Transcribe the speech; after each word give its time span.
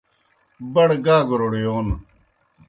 بڑہ 0.73 0.95
گاگروڑ 1.05 1.53
یون 1.65 1.87